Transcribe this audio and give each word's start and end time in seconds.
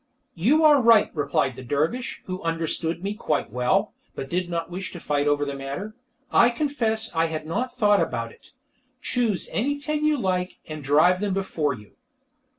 "You 0.33 0.63
are 0.63 0.81
right," 0.81 1.11
replied 1.15 1.55
the 1.55 1.61
dervish, 1.61 2.23
who 2.25 2.41
understood 2.41 3.03
me 3.03 3.13
quite 3.13 3.51
well, 3.51 3.93
but 4.15 4.31
did 4.31 4.49
not 4.49 4.71
wish 4.71 4.91
to 4.93 4.99
fight 4.99 5.27
the 5.27 5.55
matter. 5.55 5.95
"I 6.31 6.49
confess 6.49 7.15
I 7.15 7.25
had 7.25 7.45
not 7.45 7.71
thought 7.75 8.01
about 8.01 8.31
it. 8.31 8.49
Choose 8.99 9.47
any 9.51 9.79
ten 9.79 10.03
you 10.03 10.17
like, 10.17 10.57
and 10.67 10.83
drive 10.83 11.19
them 11.21 11.35
before 11.35 11.75
you." 11.75 11.97